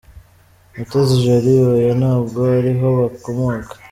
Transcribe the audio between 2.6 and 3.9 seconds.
ho bakomoka.